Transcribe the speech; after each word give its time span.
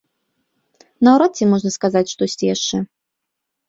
Наўрад 1.09 1.31
ці 1.37 1.43
можна 1.53 1.69
сказаць 1.79 2.07
штосьці 2.17 2.53
яшчэ. 2.57 2.77